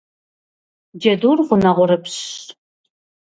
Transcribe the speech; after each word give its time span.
Джэдур 0.99 1.37
гъунэгъурыпщщ. 1.47 2.35